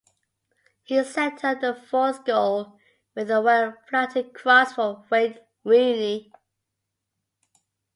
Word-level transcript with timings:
He 0.81 1.03
set 1.03 1.43
up 1.45 1.61
the 1.61 1.75
fourth 1.75 2.25
goal 2.25 2.79
with 3.13 3.29
a 3.29 3.39
well 3.39 3.75
flighted 3.87 4.33
cross 4.33 4.73
for 4.73 5.05
Wayne 5.11 5.37
Rooney. 5.63 6.33